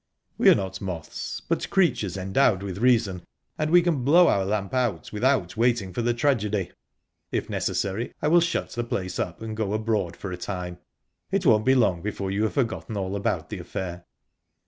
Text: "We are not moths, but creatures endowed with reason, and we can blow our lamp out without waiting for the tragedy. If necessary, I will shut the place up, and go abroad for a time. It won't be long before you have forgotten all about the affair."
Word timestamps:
"We 0.39 0.49
are 0.49 0.55
not 0.55 0.81
moths, 0.81 1.43
but 1.47 1.69
creatures 1.69 2.17
endowed 2.17 2.63
with 2.63 2.79
reason, 2.79 3.21
and 3.59 3.69
we 3.69 3.83
can 3.83 4.03
blow 4.03 4.29
our 4.29 4.43
lamp 4.43 4.73
out 4.73 5.13
without 5.13 5.55
waiting 5.55 5.93
for 5.93 6.01
the 6.01 6.11
tragedy. 6.15 6.71
If 7.31 7.51
necessary, 7.51 8.11
I 8.19 8.27
will 8.27 8.41
shut 8.41 8.71
the 8.71 8.83
place 8.83 9.19
up, 9.19 9.43
and 9.43 9.55
go 9.55 9.73
abroad 9.73 10.17
for 10.17 10.31
a 10.31 10.37
time. 10.37 10.79
It 11.29 11.45
won't 11.45 11.65
be 11.65 11.75
long 11.75 12.01
before 12.01 12.31
you 12.31 12.41
have 12.45 12.53
forgotten 12.53 12.97
all 12.97 13.15
about 13.15 13.49
the 13.51 13.59
affair." 13.59 14.05